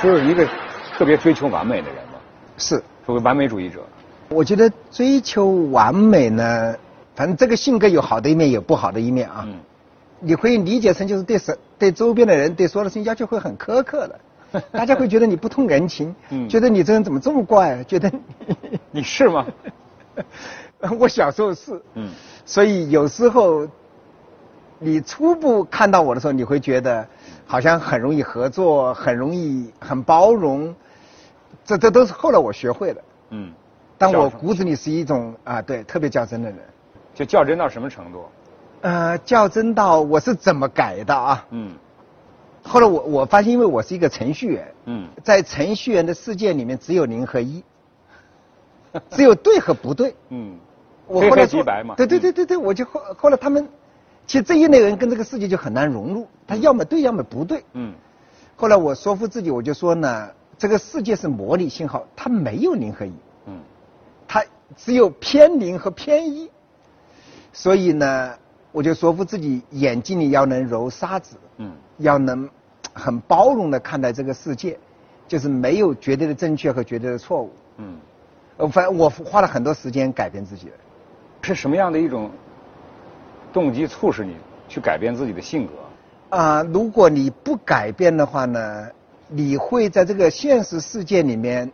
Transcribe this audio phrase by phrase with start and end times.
[0.00, 0.46] 是一个
[0.96, 2.18] 特别追求完美的人吗？
[2.56, 3.80] 是，是个完美主义者。
[4.28, 6.74] 我觉得追求完美呢，
[7.16, 9.44] 反正这个性格有好的一面，有不好的一面啊。
[9.46, 9.54] 嗯，
[10.20, 14.06] 你会理解成就是对什对周边的人对所有的事情要求会很苛刻
[14.52, 18.12] 的， 大家会觉得你不通人情，嗯觉得你这人怎么这么怪，觉得
[18.90, 19.46] 你是吗？
[20.98, 22.10] 我小时候是，嗯
[22.44, 23.66] 所以有时候
[24.78, 27.06] 你初步看到我的时候，你会觉得
[27.46, 30.74] 好像很容易合作，很容易很包容，
[31.64, 33.02] 这这都是后来我学会的。
[33.30, 33.52] 嗯，
[33.96, 36.58] 但我骨子里是一种啊，对，特别较真的人。
[37.14, 38.24] 就较真到什么程度？
[38.82, 41.44] 呃，较真到我是怎么改的啊？
[41.50, 41.74] 嗯
[42.62, 47.64] 后来我我发现，因为我是一个程序员，嗯在程序员的世界里面，只有零和一，
[49.10, 50.14] 只有对和不对。
[50.28, 50.58] 嗯，
[51.06, 51.94] 我后来说黑白嘛。
[51.96, 53.66] 对对对对对，我就后后来他们，
[54.28, 57.64] 其实这一类人跟这个世界就很难融入，他要么对，要么不对。
[57.72, 57.94] 嗯
[58.56, 60.28] 后来我说服自己，我就说呢，
[60.58, 63.12] 这个世界是模拟信号，它没有零和一，
[63.46, 63.58] 嗯
[64.28, 64.44] 它
[64.76, 66.50] 只有偏零和偏一。
[67.54, 68.34] 所以呢，
[68.70, 72.46] 我就说服自己，眼睛里要能揉沙子，嗯要能
[72.92, 74.78] 很包容的看待这个世界，
[75.26, 77.50] 就是没有绝对的正确和绝对的错误。
[77.78, 77.96] 嗯，
[78.58, 80.72] 呃，反正我花了很多时间改变自己的。
[81.40, 82.30] 是什么样的一种
[83.52, 84.36] 动机促使你
[84.68, 85.72] 去改变自己的性格？
[86.36, 88.86] 啊、如果你不改变的话呢，
[89.28, 91.70] 你会在这个现实世界里面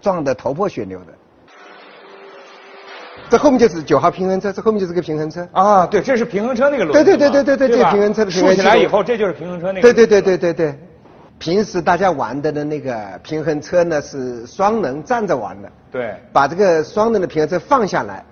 [0.00, 1.06] 撞得头破血流的。
[3.30, 5.48] 这后面就是九号平衡车，这后面就是个平衡车。
[5.52, 6.92] 啊，对，这是平衡车那个轮。
[6.92, 9.80] 对对对对对对吧这平衡车的平衡竖起来以后，这就是平衡车那个。
[9.80, 10.78] 对对对对对对。
[11.38, 16.14] 平时大家玩的的那个平衡车呢是双人站着玩的，对。
[16.32, 18.24] 把这个双人的平衡车放下来，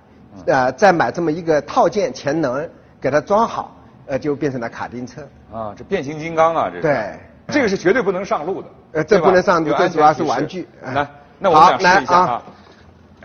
[0.46, 2.68] 呃，再买这么一个套件前能
[3.00, 5.22] 给它装好，呃，就变成了卡丁车。
[5.52, 6.82] 啊，这变形金刚啊，这是。
[6.82, 8.68] 对这个是绝对不能上路的。
[8.92, 11.08] 呃这不能上路有安全这主要是玩具哎来，
[11.38, 12.42] 那我们想试一下啊。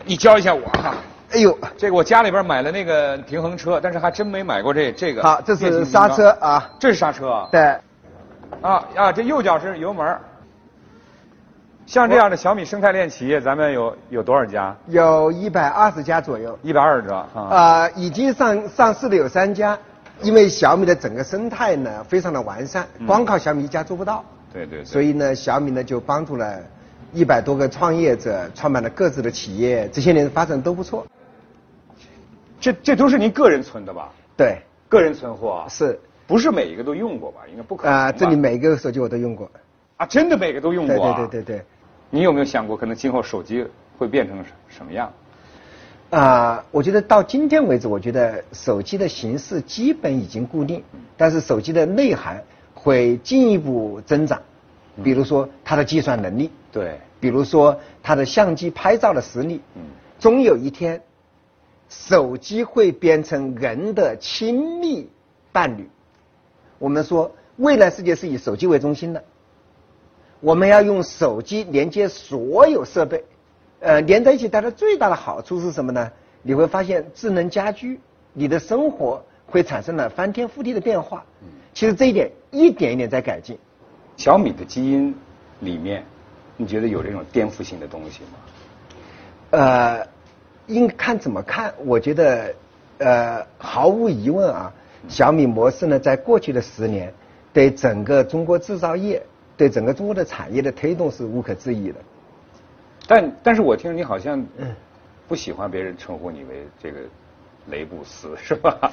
[0.06, 0.96] 你教一下我哈。
[1.32, 5.24] 哎呦，这个我家里边买了那个平衡车，但是还真没买过这这个。
[5.24, 6.30] 好，这是刹车。
[6.42, 7.48] 啊，这是刹车啊。
[7.52, 7.62] 对，
[8.62, 10.22] 啊啊，这右脚是油门儿。
[11.88, 14.76] 像这样的小米生态链企业，咱们有有多少家？
[14.88, 17.42] 有一百二十家左右，一百二十家啊。
[17.50, 19.80] 啊，已经上上市的有三家，
[20.22, 24.22] 因为小米的整个生态呢非常的完善，光靠小米一家做不到，
[24.52, 24.86] 对对对。
[24.86, 26.60] 所以呢，小米呢就帮助了
[27.14, 31.08] 一百多个创业者创办了各自的企业，这些年发展都不错。
[32.60, 34.10] 这这都是您个人存的吧？
[34.36, 35.70] 对，个人存货啊？
[35.70, 35.98] 是
[36.28, 37.44] 不是每一个都用过吧？
[37.50, 37.98] 应该不可能吧。
[38.08, 39.50] 啊，这里每一个手机我都用过。
[39.96, 41.16] 啊，真的每个都用过、啊。
[41.16, 41.66] 对对对对。
[42.10, 43.66] 你有没有想过，可能今后手机
[43.98, 45.12] 会变成什什么样？
[46.10, 50.82] 啊、我觉得到今天为止，我觉得手机的形式基本已经固定，
[51.18, 54.42] 但是手机的内涵会进一步增长。
[55.04, 59.82] 比如说它的计算能力，对，比如说它的相机拍照的实力，嗯，
[60.18, 61.02] 终有一天，
[61.90, 65.10] 手机会变成人的亲密
[65.52, 65.90] 伴侣。
[66.80, 69.24] 我们说，未来世界是以手机为中心的，
[70.40, 73.24] 我们要用手机连接所有设备，
[73.80, 76.12] 呃，连在一起带来最大的好处是什么呢？
[76.44, 78.00] 你会发现智能家居，
[78.34, 81.24] 你的生活会产生了翻天覆地的变化。
[81.74, 83.58] 其实这一点一点一点在改进。
[84.16, 85.14] 小米的基因
[85.60, 86.04] 里面，
[86.56, 88.40] 你觉得有这种颠覆性的东西吗？
[89.52, 90.08] 呃，
[90.68, 91.74] 应看怎么看？
[91.86, 92.54] 我觉得，
[93.00, 94.74] 呃，毫无疑问啊，
[95.08, 97.14] 小米模式呢，在过去的十年，
[97.54, 99.22] 对整个中国制造业、
[99.58, 101.96] 对整个中国的产业的推动是无可置疑的。
[103.08, 104.74] 但但是我听你好像嗯
[105.28, 107.00] 不喜欢别人称呼你为这个
[107.70, 108.92] 雷布斯，是吧？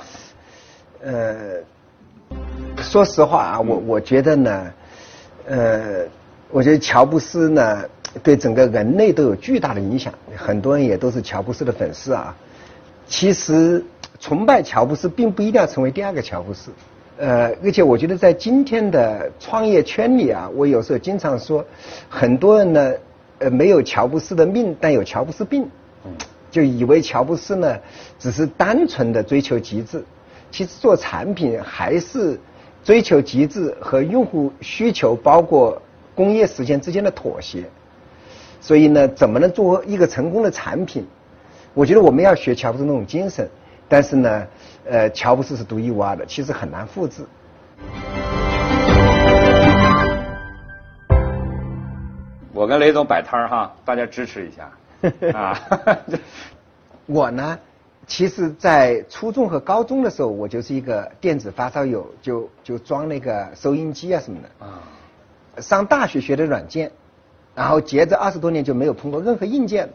[1.02, 1.58] 呃，
[2.78, 4.72] 说实话啊，我我觉得呢，
[5.46, 6.06] 呃，
[6.50, 7.84] 我觉得乔布斯呢，
[8.22, 12.34] 对整个人类都有巨大的影响，很多人也都是乔布斯的粉丝啊。
[13.06, 13.84] 其实
[14.18, 16.70] 崇拜乔布斯并不一定要成为第二个乔布斯，
[17.16, 21.64] 呃，而且我觉得在今天的创业圈里啊，我有时候经常说，
[22.08, 22.92] 很多人呢，
[23.38, 25.68] 呃，没有乔布斯的命，但有乔布斯病。
[26.50, 27.76] 就以为乔布斯呢
[28.16, 30.04] 只是单纯的追求极致，
[30.52, 32.38] 其实做产品还是
[32.84, 35.80] 追求极致和用户需求，包括
[36.14, 37.64] 工业实践之间的妥协。
[38.60, 41.04] 所以呢，怎么能做一个成功的产品？
[41.74, 43.48] 我觉得我们要学乔布斯那种精神，
[43.88, 44.46] 但是呢，
[44.86, 47.24] 呃，乔布斯是独一无二的，其实很难复制。
[52.52, 54.70] 我跟雷总摆摊儿哈，大家支持一下
[55.36, 55.58] 啊。
[57.06, 57.58] 我呢，
[58.06, 64.66] 其实，在初中和高中的时候，我就是一个电子发烧友，就就装那个收音机啊什么的。
[64.66, 64.80] 啊，
[65.60, 66.92] 上大学学的软件，
[67.54, 69.92] 然后接着二十多年就没有碰过任何硬件了。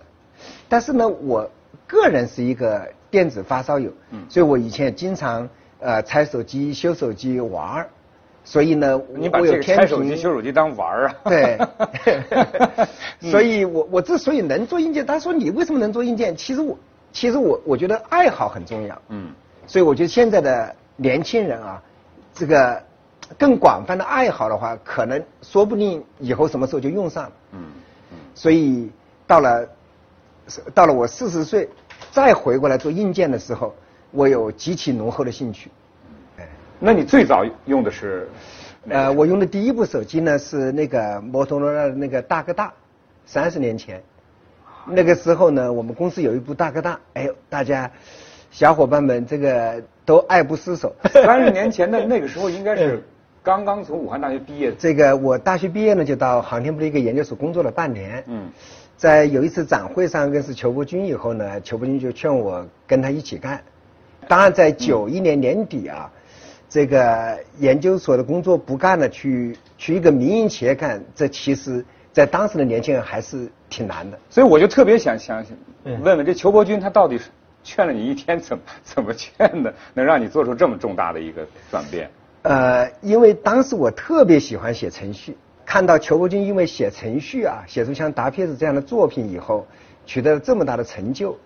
[0.67, 1.49] 但是呢，我
[1.87, 4.23] 个人是一个电子发烧友，嗯。
[4.29, 5.47] 所以我以前也经常
[5.79, 7.89] 呃拆手机、修手机玩儿，
[8.43, 11.15] 所以呢，你把我有天这个拆手机、修手机当玩儿啊？
[11.25, 11.57] 对。
[13.21, 16.35] 嗯， 所以我我之所以能做硬件，他说你为什么能做硬件？
[16.35, 16.77] 其实我
[17.11, 19.31] 其实我我觉得爱好很重要，嗯，
[19.67, 21.81] 所以我觉得现在的年轻人啊，
[22.33, 22.81] 这个
[23.37, 27.31] 更广泛的爱好的话，可能说不定以后什么时候就用上了。
[27.53, 27.61] 嗯
[28.11, 28.17] 嗯。
[28.35, 28.91] 所以
[29.25, 29.67] 到了
[30.73, 31.69] 到了我四十岁
[32.11, 33.73] 再回过来做硬件的时候，
[34.11, 35.69] 我有极其浓厚的兴趣。
[36.37, 36.47] 哎
[36.79, 38.27] 那你最早用的是？
[38.87, 42.73] 呃，我用的第一部手机呢是那个摩托罗拉的那个大哥大，
[43.25, 44.01] 三十年前。
[44.87, 47.91] 那个时候呢，我们公司有一部大哥大，哎呦，大家
[48.49, 50.95] 小伙伴们这个都爱不释手。
[51.11, 53.03] 三十年前的 那个时候，应该是
[53.43, 54.73] 刚刚从武汉大学毕业。
[54.79, 58.23] 这个我大学毕业呢，就到航天部的一个研究所工作了半年。
[58.27, 58.49] 嗯，
[58.99, 63.63] 在有一次展会上认识裘伯钧以后呢，裘伯钧就劝我跟他一起干。
[64.27, 66.11] 当然，在九一年年底啊，
[66.67, 74.19] 这个研究所的工作不干了，去去一个民营企业干，这其实在当时的年轻人还是挺难的。
[74.29, 75.41] 所以我就特别想想
[75.85, 77.29] 嗯问问这裘伯钧他到底是
[77.63, 82.11] 劝了你一天怎么怎么劝的，能让你做出这么重大的一个转变？
[82.41, 85.37] 呃，因为当时我特别喜欢写程序，
[85.69, 89.67] 看到裘伯军因为写程序啊，写出像达撇子这样的作品以后，
[90.03, 91.37] 取得了这么大的成就。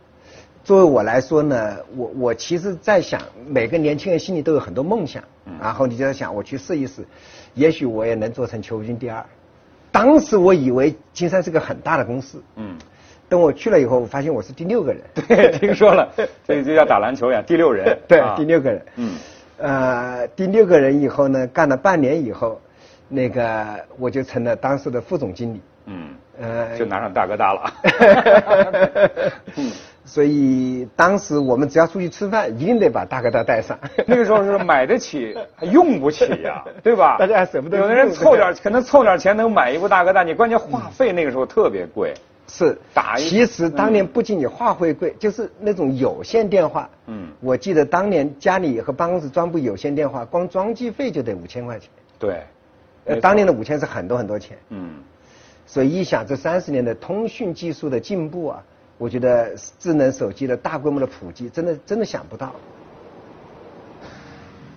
[0.63, 5.21] 作为我来说呢，我我其实在想，每个年轻人心里都有很多梦想，
[5.59, 7.05] 然后你就在想，我去试一试，
[7.53, 9.25] 也许我也能做成裘伯钧第二。
[9.91, 12.77] 当时我以为金山是个很大的公司，嗯，
[13.27, 15.01] 等我去了以后，我发现我是第六个人。
[15.27, 16.09] 对，听说了，
[16.47, 17.99] 这就像打篮球一样，第六人。
[18.07, 18.81] 对啊，第六个人。
[18.95, 19.15] 嗯，
[19.57, 22.61] 呃，第六个人以后呢，干了半年以后，
[23.13, 23.65] 那个
[23.99, 25.61] 我就成了当时的副总经理。
[25.85, 27.73] 嗯，呃，就拿上大哥大了。
[29.55, 29.71] 嗯，
[30.05, 33.77] 所以当时我们只要出去吃饭，一定得把大哥大带上。
[34.07, 37.17] 那个时候是买得起，还用不起呀、 对吧？
[37.19, 42.13] 大家还舍不得有的人凑点，可能凑点钱能买一部大哥大，你关键话费那个时候特别贵。
[42.45, 46.89] 是打一其实当年不仅仅话费贵，就是那种有线电话。
[47.07, 51.89] 嗯我记得当年家里和办公室装部有线电话，光装机费就得五千块钱。
[52.19, 52.39] 对，没
[53.05, 54.57] 呃，当年的五千是很多很多钱。
[54.69, 54.95] 嗯，
[55.65, 58.63] 所以一想，这三十年的通讯技术的进步啊，
[58.97, 62.53] 我觉得智能手机的大规模的普及，真的真的想不到。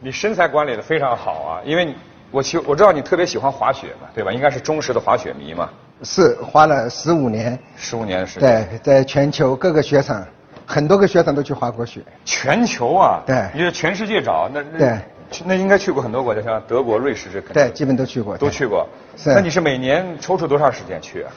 [0.01, 1.95] 你身材管理的非常好啊，因为你
[2.31, 4.33] 我其我知道你特别喜欢滑雪嘛，对吧？
[4.33, 5.71] 应该是忠实的滑雪迷嘛，
[6.03, 8.69] 是花了十五年，十五年的时间。
[8.69, 10.25] 对，在全球各个雪场，
[10.67, 12.03] 很多个雪场都去滑过雪。
[12.25, 15.03] 全球啊，对你是全世界找那那对去
[15.45, 18.37] 那应该去过很多国家，像德国、瑞士这肯定对，基本都去过。
[18.37, 18.87] 都去过。
[19.17, 21.33] 是那你是每年抽出多长时间去啊？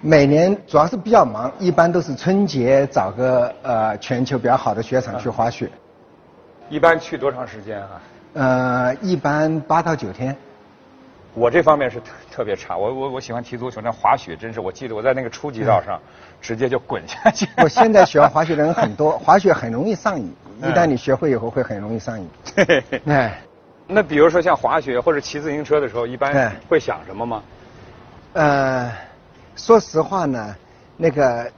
[0.00, 5.70] 每年主要是比较忙，一般都是春节找个呃全球比较好的雪场去滑雪。
[6.68, 8.00] 一般去多长时间啊？
[8.32, 10.36] 呃，一般八到九天。
[11.32, 16.00] 我这方面是特特别差，我我我喜欢踢足球，那滑雪真是，我记得我在那个初级道上，
[16.40, 17.46] 直接就滚下去。
[17.62, 22.28] 我现在 喜欢滑雪的人很多，滑雪很容易上瘾，一嗯旦你学会以后会很容易上瘾。
[22.54, 22.84] 对。
[23.06, 23.40] 哎，
[23.86, 27.42] 那比如说像滑雪或者骑自行车的时候，一般哎会想什么吗？
[28.34, 28.92] 呃，
[29.56, 30.54] 说实话呢，
[30.96, 31.50] 那个，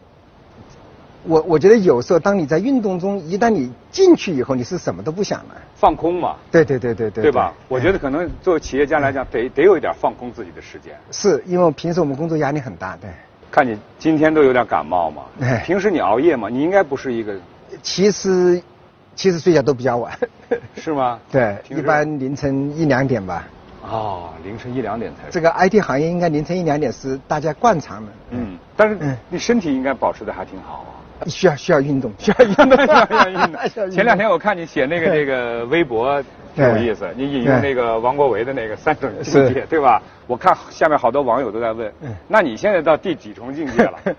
[1.25, 5.55] 我我觉得有时候当你在运动中，一旦你进去以后，你是什么都不想了。
[5.75, 7.25] 放空嘛，对对对对对。
[7.25, 7.53] 对吧？
[7.69, 10.95] 我觉得可能作为企业家来讲，得得有一点放空自己的时间。
[11.11, 13.11] 是因为平时我们工作压力很大，对。
[13.51, 17.35] 看你今天都有点感冒嘛哎，平时你熬夜嘛，你应该不是一个
[17.83, 18.63] 其实
[19.15, 20.13] 其实睡觉都比较晚，
[20.77, 21.19] 是吗？
[21.31, 23.47] 对，一般凌晨一两点吧。
[23.83, 25.29] 哦，凌晨一两点才。
[25.31, 28.13] 这个 IT 行业应该凌晨一两点是大家惯常的。
[28.31, 30.85] 嗯，但是嗯你身体应该保持的还挺好
[31.21, 31.27] 啊。
[31.27, 33.91] 需要需要运动，需要运动，需要运动。
[33.91, 36.23] 前两天我看你写那个那个微博
[36.55, 40.01] 挺有意思，你引用那个王国维的那个三种境界，对吧？
[40.27, 43.99] 我看下面好多网友都在问嗯，那你现在到第几重境界了？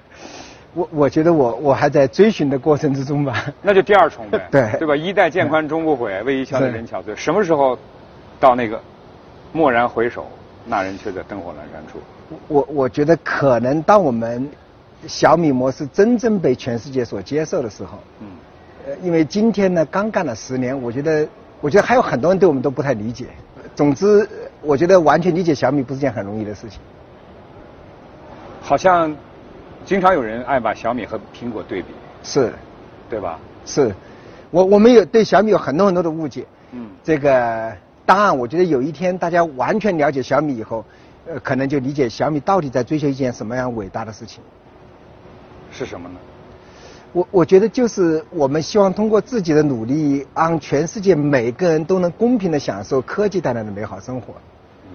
[0.74, 3.46] 我我觉得我我还在追寻的过程之中吧。
[3.62, 4.96] 那就第二重呗，对对吧？
[4.96, 7.16] 衣带渐宽终不悔，为伊消得人憔悴。
[7.16, 7.78] 什么时候
[8.40, 8.82] 到那个
[9.54, 10.26] 蓦然回首，
[10.66, 12.00] 那人却在灯火阑珊处？
[12.48, 14.50] 我我觉得可能当我们
[15.06, 18.28] 小米模式真正被全世界所接受的时候，嗯，
[18.88, 21.28] 呃，因为今天呢刚干了十年，我觉得
[21.62, 23.28] 我觉得还有很多人对我们都不太理解。
[23.76, 24.28] 总之，呃
[24.64, 26.80] 我觉得完全理解小米不是件很容易的事情。
[28.62, 29.14] 好像
[29.86, 31.88] 经常有人爱把小米和苹果对比，
[32.24, 32.54] 是
[33.10, 33.40] 对吧？
[33.66, 33.94] 是，
[34.50, 36.46] 我我们有对小米有很多很多的误解。
[36.72, 37.72] 嗯这个
[38.06, 40.84] 当然，我觉得有一天大家完全了解小米以后，
[41.28, 44.42] 呃，可能就理解小米到底在追求一件什么样伟大的事情。
[45.72, 46.16] 是什么呢？
[47.12, 54.34] 我我觉得就是我们希望通过自己的努力，让全世界每个人都能公平的享受科技带来的美好生活。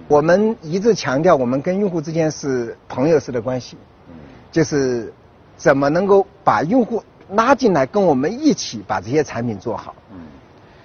[0.07, 3.77] 我们一直强调，我们跟用户之间是朋友式的关系，
[4.51, 5.13] 就是
[5.57, 9.95] 怎么能够把用户拉进来，跟我们一起把这些产品做好。
[10.11, 10.19] 嗯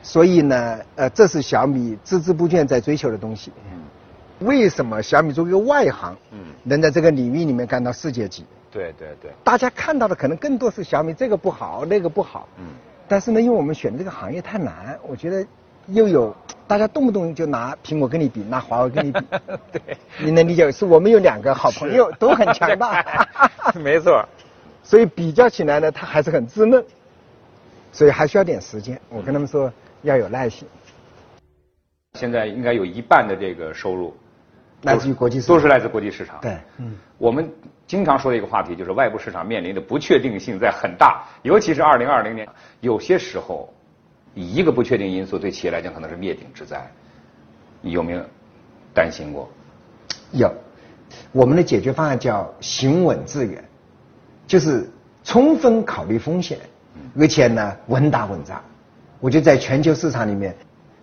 [0.03, 3.51] 所以呢，呃，这是小米孜孜不倦在追求的东西。
[3.73, 3.81] 嗯
[4.41, 8.45] 为什么小米作为一个外行，嗯能在这个领域里面干到世界级？
[8.71, 12.47] 对对对，大家看到的可能更多是小米这个不好，那个不好。
[12.59, 12.67] 嗯。
[13.07, 15.47] 但是呢，因为我们选这个行业太难，我觉得
[15.87, 16.35] 又有
[16.67, 19.21] 大家动不动就拿苹果跟你比，拿华为跟你比。
[19.73, 19.97] 对。
[20.19, 20.71] 你能理解？
[20.73, 23.05] 是我们有两个好朋友都很强大。
[23.83, 24.27] 没错。
[24.83, 26.85] 所以比较起来呢，他还是很稚嫩，
[27.93, 29.01] 所以还需要点时间。
[29.09, 30.67] 我跟他们说要有耐心。
[32.19, 34.17] 现在应该有一半的这个收入
[34.83, 36.39] 来自于国际市场，都是来自国际市场。
[36.41, 36.97] 对，嗯。
[37.19, 37.51] 我们。
[37.87, 42.49] 经常说的一个话题就是外部市场面临的不确定性在很大，尤其是二零二零年，
[42.81, 43.71] 有些时候
[44.35, 46.91] 一个不确定因素对企业来讲可能是灭顶之灾。
[47.81, 48.21] 你有没有
[48.93, 49.49] 担心过？
[50.33, 50.53] 有，
[51.33, 53.65] 我们的解决方案叫行稳致远，
[54.47, 54.89] 就是
[55.23, 56.59] 充分考虑风险，
[57.19, 58.61] 而且呢稳打稳扎。
[59.21, 60.55] 我觉得在全球市场里面，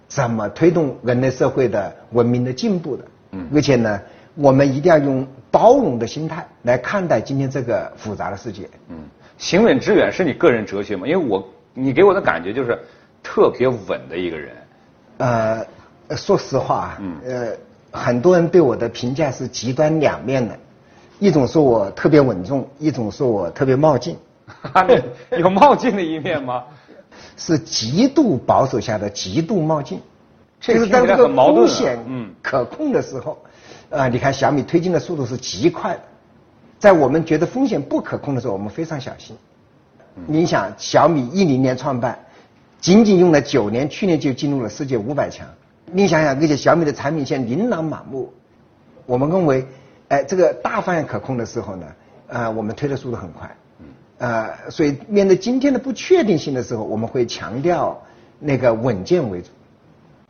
[0.07, 3.05] 怎么推动人类社会的文明的进步的，
[3.53, 3.99] 而且呢。
[4.35, 8.65] 我们一定要用包容的心态来看待今天这个复杂的世界。
[8.87, 8.95] 嗯，
[9.37, 11.05] 行稳致远是你个人哲学吗？
[11.05, 12.79] 因为我你给我的感觉就是
[13.23, 14.55] 特别稳的一个人。
[15.17, 15.65] 呃，
[16.15, 17.57] 说实话，嗯，呃，
[17.91, 20.57] 很多人对我的评价是极端两面的，
[21.19, 24.17] 一种说我特别稳重，一种说我特别冒进。
[25.37, 26.63] 有冒进的一面吗？
[27.37, 30.01] 是极度保守下的极度冒进。
[30.59, 31.97] 就是当这个风险
[32.41, 33.37] 可控的时候。
[33.89, 36.01] 啊，你看小米推进的速度是极快的，
[36.79, 39.35] 在我们觉得风险不可控的时候，我们非常小心。
[40.25, 42.17] 你想，小米一零年创办，
[42.81, 45.47] 仅仅用了九年，去年就进入了世界五百强。
[45.85, 48.33] 你想想，而且小米的产品线琳琅满目，
[49.05, 49.65] 我们认为，
[50.07, 51.85] 哎，这个大方向可控的时候呢，
[52.27, 53.55] 呃，我们推的速度很快。
[54.17, 58.01] 呃，所以面对今天的不确定性的时候，我们会强调
[58.39, 59.49] 那个稳健为主。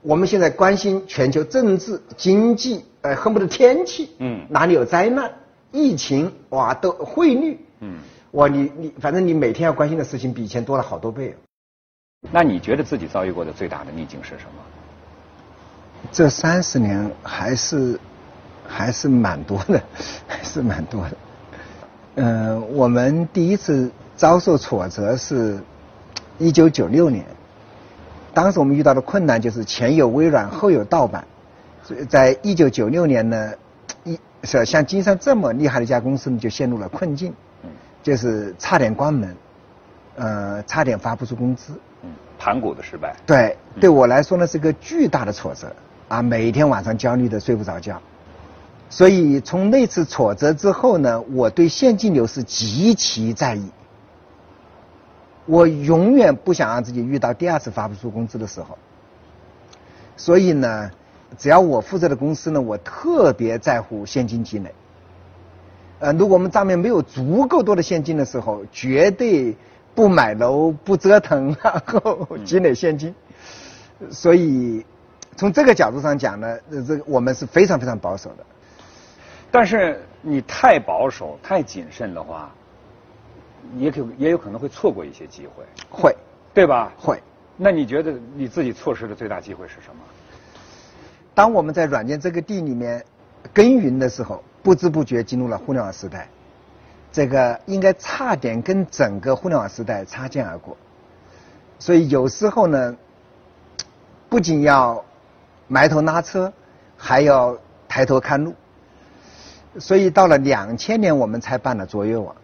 [0.01, 5.31] 我们现在关心全球政治、经济，呃，恨不得天气，嗯，哪里有灾难、
[5.71, 7.99] 疫情，哇，都汇率，嗯，
[8.31, 11.35] 哇，你你，反正你每天要关心的事情比以前多了好多倍。
[12.29, 14.61] 那你觉得自己遭遇过的最大的逆境是什么？
[16.11, 17.99] 这三十年还是
[18.67, 19.81] 还是蛮多的，
[20.27, 21.17] 还是蛮多的。
[22.15, 25.59] 嗯，我们第一次遭受挫折是
[26.37, 27.25] 一九九六年。
[28.33, 31.25] 当时我们遇到的困难就是前有微软，后有盗版，
[31.83, 33.53] 所以在一九九六年呢，
[34.03, 37.33] 一是像金山这么厉害的一家公司呢，就陷入了困境，
[38.03, 39.35] 就是差点关门，
[40.15, 41.73] 呃，差点发不出工资，
[42.41, 43.15] 盘古的失败。
[43.23, 45.71] 对，对我来说呢是个巨大的挫折，
[46.07, 48.01] 啊，每天晚上焦虑的睡不着觉，
[48.89, 53.69] 所以从那次挫折之后呢，我对现金流是极其在意。
[55.45, 58.75] 我永远不想让自己遇到第二次发不出工资的时候，
[60.17, 60.89] 所以呢，
[61.37, 64.73] 只要我负责的公司呢，我特别在乎现金积累。
[65.99, 69.55] 呃，如果我们账面没有足够多的现金的时候，绝对
[69.95, 73.13] 不买楼、不折腾， 然后积累现金。
[74.11, 74.85] 所以，
[75.35, 78.45] 从这个角度上讲呢，这个我们是非常非常保守的。
[79.51, 82.51] 但是你太保守、太谨慎的话。
[83.73, 86.15] 你也可也有可能会错过一些机会，会，
[86.51, 86.91] 对吧？
[86.97, 87.21] 会。
[87.55, 90.01] 那你觉得你自己错失的最大机会是什么？
[91.35, 93.05] 当我们在软件这个地里面
[93.53, 96.27] 耕耘的时候，不知不觉进入了互联网时代，
[97.11, 100.77] 这个应该差点跟整个互联网时代擦肩而过。
[101.77, 102.95] 所以有时候呢，
[104.29, 105.03] 不仅要
[105.67, 106.51] 埋头拉车，
[106.95, 108.53] 还要抬头看路。
[109.79, 112.35] 所以到了两千年，我们才办了卓越网。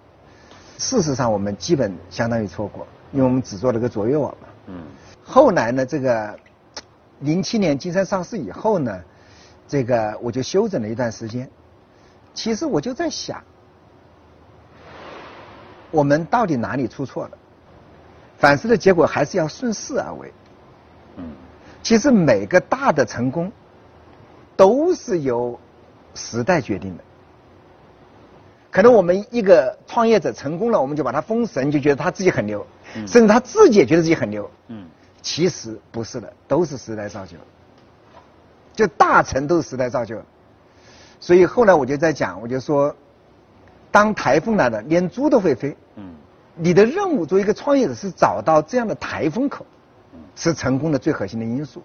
[0.78, 4.48] 事实上，我们基本相当于错过，因为我们只做了个卓越网嘛。
[4.68, 4.84] 嗯。
[5.24, 6.38] 后来呢，这个
[7.20, 9.02] 零七年金山上市以后呢，
[9.68, 11.50] 这个我就休整了一段时间。
[12.34, 13.44] 其实我就在想，
[15.98, 17.38] 我们到底哪里出错了？
[18.38, 20.32] 反思的结果还是要顺势而为。
[21.16, 21.24] 嗯。
[21.82, 23.52] 其实每个大的成功
[24.56, 25.60] 都是由
[26.14, 27.04] 时代决定的。
[28.70, 32.64] 可能我们一个创业者成功了，我们就把他封神，就觉得他自己很牛，
[33.08, 34.48] 甚至他自己也觉得自己很牛。
[34.68, 34.86] 嗯，
[35.24, 37.38] 其实不是的，都是时代造就。
[38.76, 40.22] 就大成都是时代造就。
[41.20, 42.96] 所以后来我就在讲，我就说，
[43.98, 45.76] 当台风来了，连猪都会飞。
[45.96, 46.14] 嗯。
[46.56, 49.66] 你的任务作为一个创业者是找到这样的台风口，
[50.36, 51.82] 是成功的最核心的因素。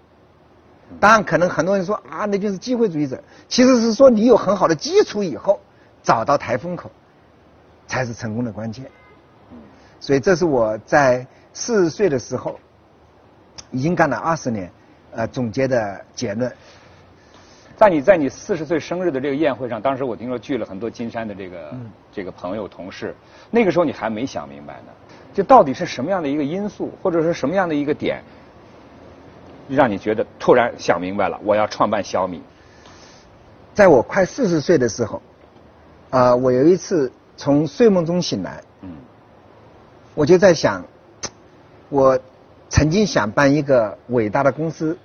[1.01, 3.19] 当然，可能很多人说啊，那就是机会主义者。
[3.49, 5.59] 其实是说你有很好的基础以后，
[6.03, 6.91] 找到台风口，
[7.87, 8.85] 才是成功的关键。
[9.99, 12.61] 所以这是我在四十岁的时候，
[13.71, 14.71] 已经干了二十年，
[15.13, 16.53] 呃，总结的结论。
[17.77, 21.75] 在你在你四十岁生日的这个宴会上，当时我听说聚了很多金山的这个
[22.13, 23.15] 这个朋友同事，
[23.51, 24.93] 那个时候你还没想明白呢，
[25.33, 28.23] 就到底是什么样的一个因素，或者是什么样的一个点，
[29.69, 32.43] 让你觉得突然想明白了，我要创办小米。
[33.75, 35.23] 在我快四十岁的时候，
[36.11, 38.91] 啊，我有一次从睡梦中醒来，嗯，
[40.15, 40.85] 我就在想，
[41.89, 42.21] 我
[42.69, 44.97] 曾经想办一个伟大的公司，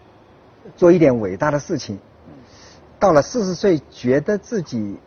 [0.76, 1.98] 做一点伟大的事情。
[3.00, 4.98] 到了四十岁，觉得自己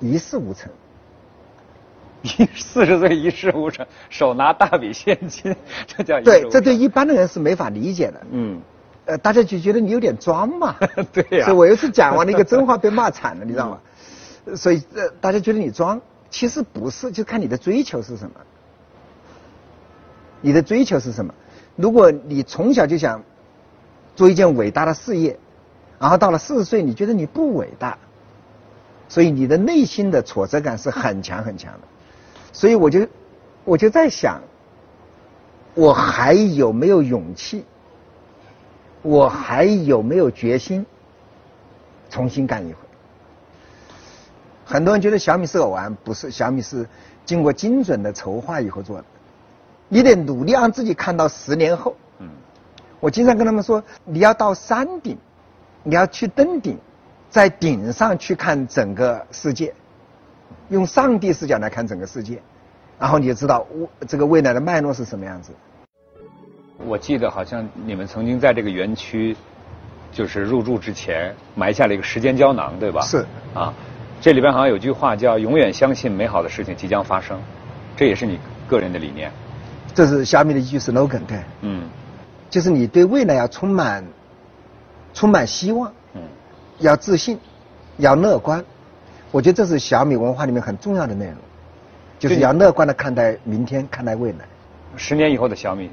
[0.00, 0.70] 一事无成。
[2.22, 5.56] 一四十岁一事无成，手拿大笔现金，
[5.88, 8.20] 这叫对，这对一般的人是没法理解的。
[8.30, 8.60] 嗯，
[9.06, 10.76] 呃，大家就觉得你有点装嘛。
[11.12, 11.46] 对呀。
[11.46, 14.56] 所以我有一次讲完了一个真话被骂惨了，你知道吗？
[14.56, 16.00] 所以呃，大家觉得你装，
[16.30, 18.36] 其实不是，就看你的追求是什么。
[20.40, 21.34] 你的追求是什么？
[21.74, 23.20] 如果你从小就想
[24.14, 25.36] 做一件伟大的事业。
[26.02, 27.96] 然后到了四十岁，你觉得你不伟大，
[29.08, 31.80] 所以你的内心的挫折感是很强很强的。
[32.52, 33.06] 所以我就
[33.62, 34.40] 我就在想，
[35.74, 37.64] 我还有没有勇气？
[39.00, 40.84] 我还有没有决心
[42.10, 42.78] 重新干一回？
[44.64, 46.84] 很多人觉得小米是偶然，不是，小米是
[47.24, 49.04] 经过精准的筹划以后做的。
[49.88, 51.94] 你得努力让自己看到十年后。
[52.18, 52.28] 嗯。
[52.98, 55.16] 我经常跟他们说，你要到山顶。
[55.84, 56.78] 你要去登顶，
[57.28, 59.74] 在顶上去看整个世界，
[60.68, 62.40] 用上帝视角来看整个世界，
[62.98, 63.66] 然后你就知道
[64.06, 65.52] 这个未来的脉络是什么样子。
[66.86, 69.36] 我记得好像你们曾经在这个园区，
[70.12, 73.00] 就是入住之前埋下了一个时间胶囊，对吧？
[73.00, 73.26] 是。
[73.52, 73.74] 啊，
[74.20, 77.40] 这里边好像有句话叫“永远相信美好的事情即将发生”，
[77.96, 79.32] 这也是你个人的理念。
[79.94, 81.42] 这是小米的一句 slogan，对。
[81.62, 81.88] 嗯。
[82.48, 84.04] 就是你对未来要充满。
[85.14, 86.22] 充满希望，嗯，
[86.78, 87.38] 要自信，
[87.98, 88.64] 要乐观，
[89.30, 91.36] 我觉得这是小米文化里面很重要的内容，
[92.18, 94.38] 就是要乐观的看待明天，看待未来。
[94.96, 95.90] 十年以后的小米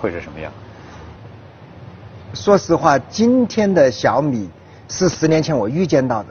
[0.00, 0.52] 会是什么样？
[2.34, 4.48] 说实话，今天的小米
[4.88, 6.28] 是十年前我预见到的。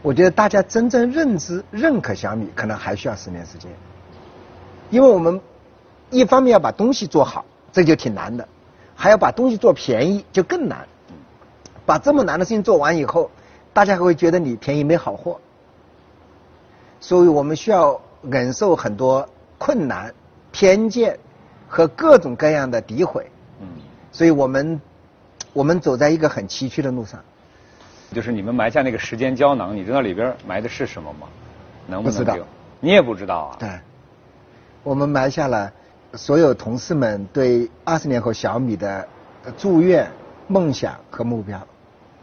[0.00, 3.70] 我觉得大家真正认知、认可小米，可能还需要十年时间，
[4.90, 5.40] 因为我们
[6.10, 8.46] 一方面要把东西做好，这就挺难的。
[8.94, 10.86] 还要把东西做便宜，就更难。
[11.84, 13.30] 把这么难的事情做完以后，
[13.72, 15.40] 大家还会觉得你便宜没好货。
[17.00, 19.28] 所以我们需要忍受很多
[19.58, 20.14] 困难、
[20.52, 21.18] 偏见
[21.68, 23.28] 和各种各样的诋毁。
[23.60, 23.66] 嗯。
[24.12, 24.80] 所以我们
[25.52, 27.20] 我们走在一个很崎岖的路上。
[28.12, 31.26] 就是你们埋下那个时间胶囊，你知道里边埋的是什么吗？
[31.88, 32.16] 能不能？
[32.16, 32.46] 不知道。
[32.78, 33.56] 你也不知道啊？
[33.58, 33.68] 对。
[34.84, 35.72] 我们埋下了。
[36.14, 39.06] 所有同事们对二十年后小米的
[39.56, 40.10] 祝愿、
[40.46, 41.58] 梦想和目标，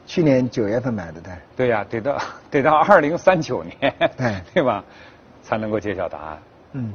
[0.06, 1.40] 去年九月份买的单。
[1.56, 2.22] 对呀，得到
[2.52, 4.84] 得到二零三九年，对 对吧？
[5.42, 6.40] 才能够揭晓答案。
[6.74, 6.94] 嗯。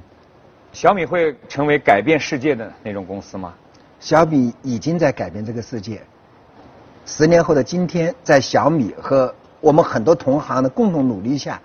[0.73, 3.55] 小米会成为改变世界的那种公司吗？
[4.01, 6.01] 小米已经在改变这个世界。
[7.07, 11.61] 十年后的今天，在小米和我们很多同行的共同努力下，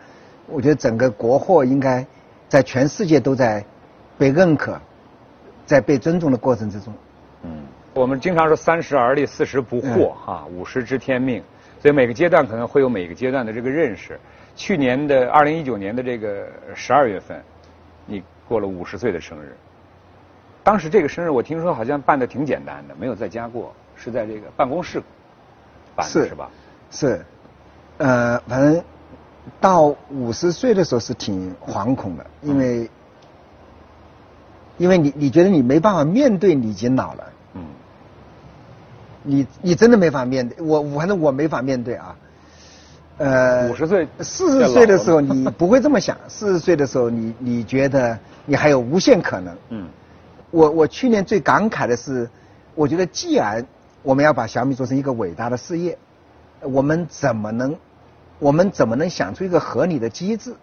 [0.47, 2.05] 我觉得整个国货应该
[2.47, 3.63] 在全世界都在
[4.17, 4.79] 被认可。
[5.69, 6.91] 在被尊重的过程之中，
[7.43, 11.43] 嗯，我们经常说三十而立，四十不惑，哈，五十知天命，
[11.79, 14.19] 所以每个阶段可能会有每个阶段的这个认识。
[14.55, 17.39] 去年的二零一九年的这个十二月份，
[18.07, 19.55] 你过了五十岁的生日。
[20.63, 24.99] 当时这个生日我听说好像办的挺简单的，没有在家过，是在这个办公室
[25.95, 26.49] 办的是吧？
[26.89, 27.23] 是，
[27.99, 28.83] 呃，反正
[29.61, 32.89] 到五十岁的时候是挺惶恐的，因为。
[34.79, 37.61] 因为你你觉得你没办法面对你已经老了，嗯，
[39.23, 42.15] 你你真的没法面对我，反正我没法面对啊，
[43.17, 49.87] 呃，五十岁四十岁的时候你不会这么想，四十岁的时候你你觉得你还有无限可能，嗯，
[50.49, 52.29] 我我去年最感慨的是，
[52.73, 53.65] 我觉得既然
[54.01, 55.97] 我们要把小米做成一个伟大的事业，
[56.61, 57.75] 我们怎么能
[58.39, 60.55] 我们怎么能想出一个合理的机制，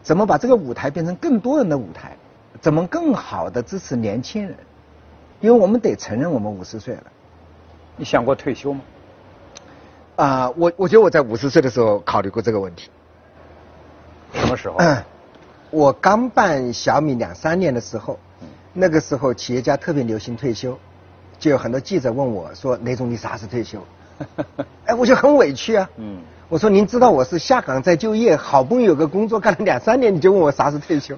[0.00, 2.16] 怎么把这个舞台变成更多人的舞台？
[2.60, 4.56] 怎么更好的支持年轻人？
[5.40, 7.04] 因为我们得承认，我们五十岁了。
[7.96, 8.80] 你想过退休吗？
[10.16, 12.88] 啊、我我觉得我在五十岁的时候考虑过这个问题。
[14.32, 14.76] 什么时候？
[14.78, 14.96] 嗯，
[15.70, 18.18] 我刚办小米两三年的时候，
[18.72, 20.78] 那个时候企业家特别流行退休，
[21.38, 23.84] 就有很多记者问我说：“雷总，你啥时退休？”
[24.86, 25.90] 哎，我就很委屈啊。
[25.96, 31.16] 嗯，我说：“您知道我是下岗再就业，好不容易有个工作干了两三年，你就问我啥时退休，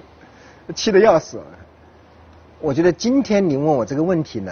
[0.75, 1.41] 气得要死。”
[2.59, 4.51] 我觉得今天您问我这个问题呢，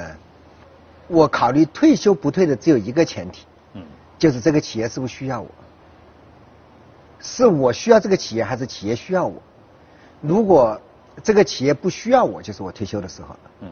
[1.07, 3.83] 我考虑退休不退的只有一个前提，嗯，
[4.19, 5.49] 就是这个企业是不是需要我。
[7.19, 9.41] 是我需要这个企业，还是企业需要我？
[10.21, 10.79] 如果
[11.23, 13.39] 这个企业不需要我，就是我退休的时候了。
[13.61, 13.71] 嗯，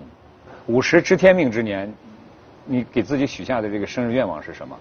[0.65, 1.93] 五十知天命之年，
[2.65, 4.79] 你给自己许下的这个生日愿望是什么？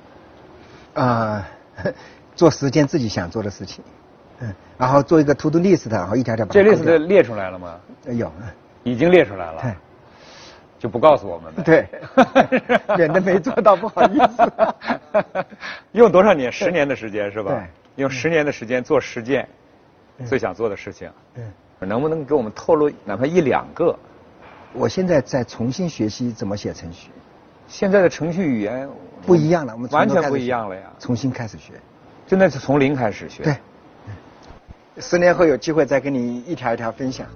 [0.94, 1.46] 啊、
[2.34, 3.84] 做十件自己想做的事情，
[4.42, 7.80] 嗯，然后做一个 to do list，然后一条条把它这勾 list 列出来了吗？
[8.06, 8.30] 呃有，
[8.82, 9.72] 已经列出来了对，
[10.78, 11.62] 就不告诉我们呗。
[11.62, 11.86] 对
[12.96, 14.52] 免得没做到不好意思
[15.92, 16.50] 用多少年？
[16.50, 17.52] 十年的时间是吧？
[17.52, 17.62] 对
[17.96, 19.48] 用十年的时间做十件
[20.26, 23.96] 最想做的事情，嗯，能不能给我们透露哪怕一两个？
[24.72, 27.10] 我现在在重新学习怎么写程序，
[27.68, 28.88] 现在的程序语言
[29.26, 31.74] 不一样了，我们完全不一样了呀，重新开始学。
[32.26, 33.42] 真的是从零开始学。
[33.42, 33.56] 对，
[35.02, 37.26] 十年后有机会再跟你一条一条分享。